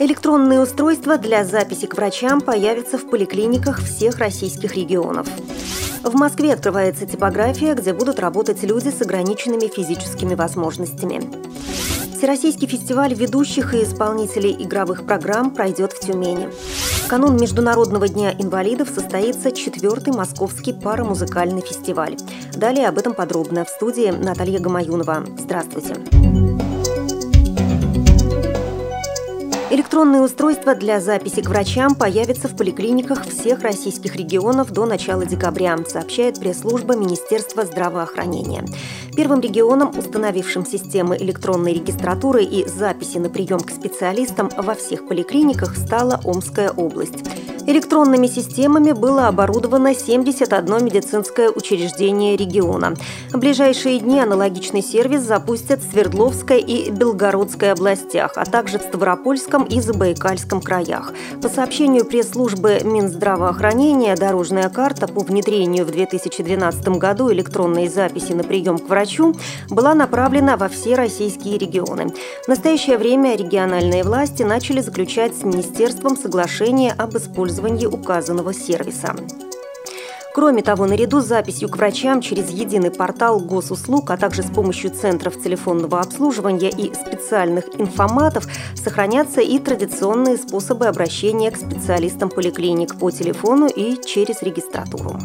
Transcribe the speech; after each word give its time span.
Электронные 0.00 0.60
устройства 0.60 1.18
для 1.18 1.44
записи 1.44 1.86
к 1.86 1.94
врачам 1.96 2.40
появятся 2.40 2.98
в 2.98 3.10
поликлиниках 3.10 3.82
всех 3.82 4.18
российских 4.18 4.76
регионов. 4.76 5.26
В 6.04 6.14
Москве 6.14 6.52
открывается 6.52 7.04
типография, 7.04 7.74
где 7.74 7.92
будут 7.92 8.20
работать 8.20 8.62
люди 8.62 8.90
с 8.90 9.02
ограниченными 9.02 9.66
физическими 9.66 10.36
возможностями. 10.36 11.20
Всероссийский 12.16 12.68
фестиваль 12.68 13.14
ведущих 13.14 13.74
и 13.74 13.82
исполнителей 13.82 14.52
игровых 14.52 15.04
программ 15.04 15.50
пройдет 15.50 15.92
в 15.92 16.00
Тюмени. 16.00 16.48
Канун 17.08 17.36
Международного 17.36 18.08
дня 18.08 18.32
инвалидов 18.38 18.88
состоится 18.94 19.50
четвертый 19.50 20.12
московский 20.12 20.72
парамузыкальный 20.72 21.62
фестиваль. 21.62 22.16
Далее 22.54 22.88
об 22.88 22.98
этом 22.98 23.14
подробно 23.14 23.64
в 23.64 23.68
студии 23.68 24.10
Наталья 24.10 24.60
Гамаюнова. 24.60 25.24
Здравствуйте. 25.38 25.96
Электронные 29.70 30.22
устройства 30.22 30.74
для 30.74 30.98
записи 30.98 31.42
к 31.42 31.48
врачам 31.50 31.94
появятся 31.94 32.48
в 32.48 32.56
поликлиниках 32.56 33.26
всех 33.26 33.60
российских 33.60 34.16
регионов 34.16 34.72
до 34.72 34.86
начала 34.86 35.26
декабря, 35.26 35.76
сообщает 35.86 36.40
пресс-служба 36.40 36.96
Министерства 36.96 37.66
здравоохранения. 37.66 38.64
Первым 39.14 39.40
регионом, 39.40 39.90
установившим 39.98 40.64
системы 40.64 41.18
электронной 41.18 41.74
регистратуры 41.74 42.44
и 42.44 42.66
записи 42.66 43.18
на 43.18 43.28
прием 43.28 43.60
к 43.60 43.68
специалистам 43.68 44.48
во 44.56 44.74
всех 44.74 45.06
поликлиниках, 45.06 45.76
стала 45.76 46.18
Омская 46.24 46.70
область. 46.70 47.22
Электронными 47.68 48.28
системами 48.28 48.92
было 48.92 49.28
оборудовано 49.28 49.94
71 49.94 50.82
медицинское 50.82 51.50
учреждение 51.50 52.34
региона. 52.34 52.94
В 53.30 53.36
ближайшие 53.36 53.98
дни 53.98 54.18
аналогичный 54.18 54.80
сервис 54.80 55.20
запустят 55.20 55.80
в 55.80 55.90
Свердловской 55.90 56.62
и 56.62 56.90
Белгородской 56.90 57.72
областях, 57.72 58.32
а 58.36 58.46
также 58.46 58.78
в 58.78 58.82
Ставропольском 58.84 59.64
и 59.64 59.82
Забайкальском 59.82 60.62
краях. 60.62 61.12
По 61.42 61.50
сообщению 61.50 62.06
пресс-службы 62.06 62.80
Минздравоохранения, 62.84 64.16
дорожная 64.16 64.70
карта 64.70 65.06
по 65.06 65.20
внедрению 65.20 65.84
в 65.84 65.90
2012 65.90 66.88
году 66.96 67.30
электронной 67.30 67.88
записи 67.88 68.32
на 68.32 68.44
прием 68.44 68.78
к 68.78 68.88
врачу 68.88 69.34
была 69.68 69.92
направлена 69.92 70.56
во 70.56 70.70
все 70.70 70.94
российские 70.94 71.58
регионы. 71.58 72.14
В 72.46 72.48
настоящее 72.48 72.96
время 72.96 73.36
региональные 73.36 74.04
власти 74.04 74.42
начали 74.42 74.80
заключать 74.80 75.36
с 75.36 75.42
Министерством 75.42 76.16
соглашение 76.16 76.92
об 76.92 77.14
использовании 77.14 77.57
использовании 77.58 77.86
указанного 77.86 78.54
сервиса. 78.54 79.14
Кроме 80.34 80.62
того, 80.62 80.86
наряду 80.86 81.20
с 81.20 81.26
записью 81.26 81.68
к 81.68 81.76
врачам 81.76 82.20
через 82.20 82.50
единый 82.50 82.92
портал 82.92 83.40
госуслуг, 83.40 84.10
а 84.10 84.16
также 84.16 84.42
с 84.42 84.50
помощью 84.50 84.90
центров 84.90 85.42
телефонного 85.42 86.00
обслуживания 86.00 86.70
и 86.70 86.94
специальных 86.94 87.64
информатов 87.80 88.46
сохранятся 88.76 89.40
и 89.40 89.58
традиционные 89.58 90.36
способы 90.36 90.86
обращения 90.86 91.50
к 91.50 91.56
специалистам 91.56 92.28
поликлиник 92.28 92.96
по 92.98 93.10
телефону 93.10 93.66
и 93.66 93.96
через 94.04 94.42
регистратуру. 94.42 95.18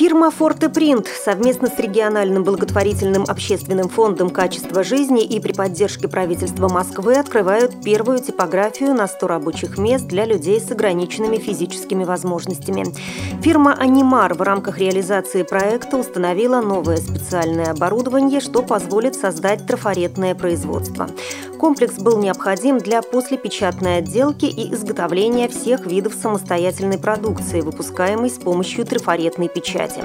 Фирма 0.00 0.30
«Фортепринт» 0.30 1.08
совместно 1.08 1.68
с 1.68 1.78
региональным 1.78 2.42
благотворительным 2.42 3.26
общественным 3.28 3.90
фондом 3.90 4.30
«Качество 4.30 4.82
жизни» 4.82 5.22
и 5.22 5.38
при 5.40 5.52
поддержке 5.52 6.08
правительства 6.08 6.70
Москвы 6.70 7.16
открывают 7.16 7.84
первую 7.84 8.20
типографию 8.20 8.94
на 8.94 9.06
100 9.06 9.26
рабочих 9.26 9.76
мест 9.76 10.06
для 10.06 10.24
людей 10.24 10.58
с 10.58 10.70
ограниченными 10.70 11.36
физическими 11.36 12.04
возможностями. 12.04 12.86
Фирма 13.42 13.74
«Анимар» 13.74 14.32
в 14.32 14.40
рамках 14.40 14.78
реализации 14.78 15.42
проекта 15.42 15.98
установила 15.98 16.62
новое 16.62 16.96
специальное 16.96 17.70
оборудование, 17.70 18.40
что 18.40 18.62
позволит 18.62 19.16
создать 19.16 19.66
трафаретное 19.66 20.34
производство. 20.34 21.10
Комплекс 21.60 21.96
был 21.96 22.16
необходим 22.16 22.78
для 22.78 23.02
послепечатной 23.02 23.98
отделки 23.98 24.46
и 24.46 24.72
изготовления 24.72 25.46
всех 25.46 25.84
видов 25.84 26.14
самостоятельной 26.14 26.96
продукции, 26.96 27.60
выпускаемой 27.60 28.30
с 28.30 28.38
помощью 28.38 28.86
трафаретной 28.86 29.50
печати. 29.50 30.02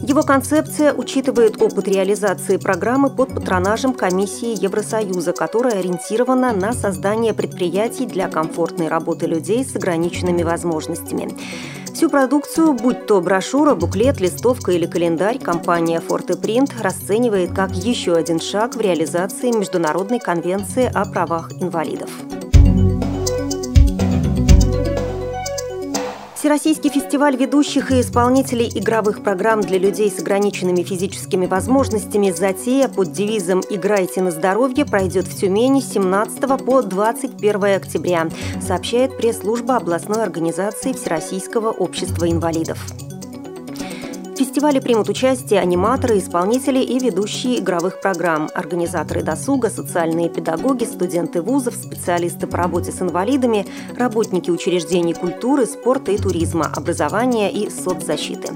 Его 0.00 0.22
концепция 0.22 0.94
учитывает 0.94 1.60
опыт 1.60 1.86
реализации 1.86 2.56
программы 2.56 3.10
под 3.10 3.34
патронажем 3.34 3.92
Комиссии 3.92 4.58
Евросоюза, 4.58 5.34
которая 5.34 5.80
ориентирована 5.80 6.54
на 6.54 6.72
создание 6.72 7.34
предприятий 7.34 8.06
для 8.06 8.28
комфортной 8.28 8.88
работы 8.88 9.26
людей 9.26 9.62
с 9.62 9.76
ограниченными 9.76 10.42
возможностями. 10.44 11.36
Всю 11.94 12.08
продукцию, 12.08 12.72
будь 12.72 13.06
то 13.06 13.20
брошюра, 13.20 13.74
буклет, 13.74 14.18
листовка 14.20 14.72
или 14.72 14.86
календарь, 14.86 15.38
компания 15.38 16.00
Forte 16.00 16.40
Print 16.40 16.72
расценивает 16.82 17.52
как 17.54 17.72
еще 17.72 18.14
один 18.14 18.40
шаг 18.40 18.74
в 18.74 18.80
реализации 18.80 19.50
Международной 19.56 20.18
конвенции 20.18 20.90
о 20.92 21.04
правах 21.04 21.52
инвалидов. 21.60 22.10
Всероссийский 26.42 26.90
фестиваль 26.90 27.36
ведущих 27.36 27.92
и 27.92 28.00
исполнителей 28.00 28.68
игровых 28.74 29.22
программ 29.22 29.60
для 29.60 29.78
людей 29.78 30.10
с 30.10 30.18
ограниченными 30.18 30.82
физическими 30.82 31.46
возможностями 31.46 32.32
«Затея» 32.32 32.88
под 32.88 33.12
девизом 33.12 33.60
«Играйте 33.70 34.22
на 34.22 34.32
здоровье» 34.32 34.84
пройдет 34.84 35.28
в 35.28 35.38
Тюмени 35.38 35.80
с 35.80 35.92
17 35.92 36.64
по 36.64 36.82
21 36.82 37.64
октября, 37.76 38.28
сообщает 38.60 39.16
пресс-служба 39.16 39.76
областной 39.76 40.24
организации 40.24 40.92
Всероссийского 40.92 41.70
общества 41.70 42.28
инвалидов 42.28 42.80
фестивале 44.36 44.80
примут 44.80 45.08
участие 45.08 45.60
аниматоры, 45.60 46.18
исполнители 46.18 46.78
и 46.78 46.98
ведущие 46.98 47.58
игровых 47.58 48.00
программ, 48.00 48.48
организаторы 48.54 49.22
досуга, 49.22 49.68
социальные 49.68 50.28
педагоги, 50.30 50.84
студенты 50.84 51.42
вузов, 51.42 51.74
специалисты 51.74 52.46
по 52.46 52.56
работе 52.56 52.92
с 52.92 53.02
инвалидами, 53.02 53.66
работники 53.96 54.50
учреждений 54.50 55.14
культуры, 55.14 55.66
спорта 55.66 56.12
и 56.12 56.18
туризма, 56.18 56.70
образования 56.74 57.50
и 57.50 57.68
соцзащиты. 57.68 58.50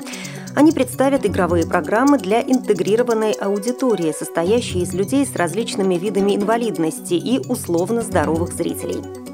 Они 0.55 0.73
представят 0.73 1.27
игровые 1.27 1.67
программы 1.67 2.19
для 2.19 2.41
интегрированной 2.41 3.33
аудитории, 3.33 4.15
состоящей 4.19 4.81
из 4.81 4.95
людей 4.95 5.27
с 5.27 5.37
различными 5.37 5.97
видами 5.97 6.35
инвалидности 6.35 7.15
и 7.15 7.41
условно 7.47 8.01
здоровых 8.01 8.55
зрителей. 8.55 9.26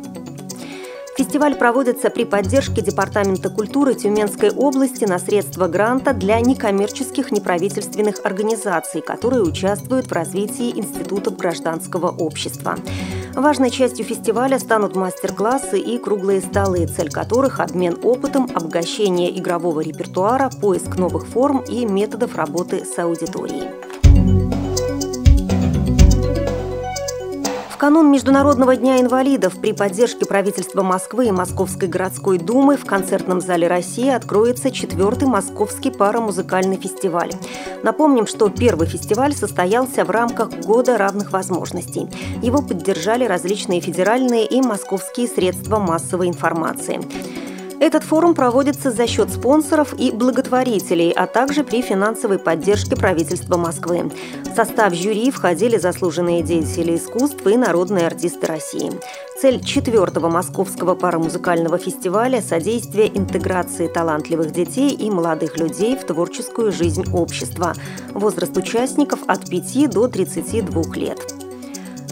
Фестиваль 1.23 1.55
проводится 1.55 2.11
при 2.11 2.25
поддержке 2.25 2.83
Департамента 2.83 3.49
культуры 3.49 3.95
Тюменской 3.95 4.51
области 4.51 5.05
на 5.05 5.21
средства 5.21 5.69
гранта 5.69 6.15
для 6.15 6.41
некоммерческих 6.41 7.31
неправительственных 7.31 8.17
организаций, 8.25 9.03
которые 9.03 9.43
участвуют 9.45 10.09
в 10.09 10.13
развитии 10.13 10.77
институтов 10.77 11.37
гражданского 11.37 12.09
общества. 12.09 12.75
Важной 13.37 13.71
частью 13.71 14.05
фестиваля 14.05 14.59
станут 14.59 14.97
мастер-классы 14.97 15.79
и 15.79 15.97
круглые 15.97 16.41
столы, 16.41 16.89
цель 16.89 17.09
которых– 17.09 17.61
обмен 17.61 17.99
опытом, 18.03 18.49
обогащение 18.53 19.39
игрового 19.39 19.81
репертуара, 19.81 20.51
поиск 20.61 20.97
новых 20.97 21.29
форм 21.29 21.63
и 21.69 21.87
методов 21.87 22.35
работы 22.35 22.85
с 22.85 22.99
аудиторией. 22.99 23.82
Канун 27.83 28.13
Международного 28.13 28.77
дня 28.77 29.01
инвалидов 29.01 29.55
при 29.61 29.73
поддержке 29.73 30.25
правительства 30.25 30.85
Москвы 30.85 31.27
и 31.27 31.33
Московской 31.33 31.89
городской 31.89 32.39
думы 32.39 32.77
в 32.77 32.85
концертном 32.85 33.41
зале 33.41 33.67
России 33.67 34.09
откроется 34.09 34.71
четвертый 34.71 35.27
Московский 35.27 35.91
парамузыкальный 35.91 36.77
фестиваль. 36.77 37.33
Напомним, 37.83 38.29
что 38.29 38.49
первый 38.51 38.87
фестиваль 38.87 39.35
состоялся 39.35 40.05
в 40.05 40.11
рамках 40.11 40.51
Года 40.61 40.97
равных 40.97 41.33
возможностей. 41.33 42.07
Его 42.41 42.63
поддержали 42.63 43.25
различные 43.25 43.81
федеральные 43.81 44.47
и 44.47 44.63
московские 44.63 45.27
средства 45.27 45.79
массовой 45.81 46.29
информации. 46.29 47.01
Этот 47.83 48.05
форум 48.05 48.37
проводится 48.37 48.93
за 48.93 49.09
счет 49.09 49.29
спонсоров 49.29 49.93
и 49.99 50.13
благотворителей, 50.13 51.11
а 51.11 51.27
также 51.27 51.65
при 51.65 51.83
финансовой 51.83 52.39
поддержке 52.39 52.95
правительства 52.95 53.57
Москвы. 53.57 54.09
В 54.45 54.55
состав 54.55 54.95
жюри 54.95 55.33
входили 55.33 55.79
заслуженные 55.79 56.45
деятели 56.45 56.95
искусства 56.95 57.49
и 57.49 57.57
народные 57.57 58.07
артисты 58.07 58.47
России. 58.47 58.93
Цель 59.41 59.65
четвертого 59.65 60.29
Московского 60.29 60.95
парамузыкального 60.95 61.77
фестиваля– 61.77 62.41
содействие 62.49 63.09
интеграции 63.19 63.89
талантливых 63.89 64.53
детей 64.53 64.91
и 64.91 65.11
молодых 65.11 65.59
людей 65.59 65.97
в 65.97 66.07
творческую 66.07 66.71
жизнь 66.71 67.07
общества. 67.13 67.75
Возраст 68.13 68.57
участников 68.57 69.19
от 69.27 69.51
5 69.51 69.91
до 69.91 70.07
32 70.07 70.83
лет. 70.95 71.42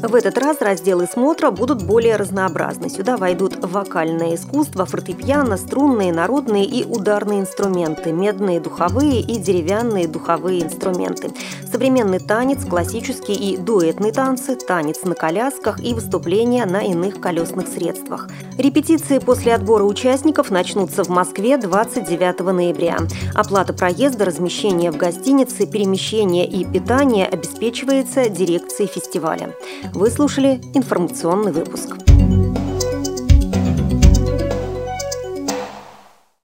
В 0.03 0.15
этот 0.15 0.39
раз 0.39 0.63
разделы 0.63 1.07
смотра 1.07 1.51
будут 1.51 1.83
более 1.83 2.17
разнообразны. 2.17 2.89
Сюда 2.89 3.19
войдут 3.19 3.63
вокальное 3.63 4.35
искусство, 4.35 4.87
фортепиано, 4.87 5.59
струнные, 5.59 6.11
народные 6.11 6.65
и 6.65 6.85
ударные 6.85 7.41
инструменты, 7.41 8.11
медные 8.11 8.61
духовые 8.61 9.21
и 9.21 9.37
деревянные 9.37 10.09
духовые 10.09 10.63
инструменты, 10.63 11.31
современный 11.71 12.19
танец, 12.19 12.65
классический 12.65 13.35
и 13.35 13.59
дуэтный 13.59 14.11
танцы, 14.11 14.57
танец 14.57 15.03
на 15.05 15.15
колясках 15.15 15.79
и 15.85 15.93
выступления 15.93 16.65
на 16.65 16.81
иных 16.81 17.21
колесных 17.21 17.69
средствах. 17.69 18.29
Репетиции 18.57 19.19
после 19.19 19.55
отбора 19.55 19.85
участников 19.85 20.51
начнутся 20.51 21.05
в 21.05 21.11
Москве 21.11 21.59
29 21.59 22.41
ноября. 22.41 22.97
Оплата 23.35 23.75
проезда, 23.75 24.25
размещение 24.25 24.91
в 24.91 24.97
гостинице, 24.97 25.67
перемещение 25.67 26.47
и 26.47 26.65
питание 26.65 27.27
обеспечивается 27.27 28.31
дирекцией 28.31 28.89
фестиваля. 28.89 29.55
Вы 29.93 30.09
слушали 30.11 30.61
информационный 30.75 31.53
выпуск. 31.53 31.97